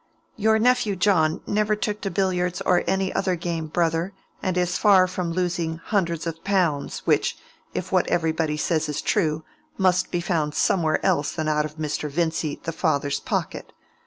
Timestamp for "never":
1.45-1.75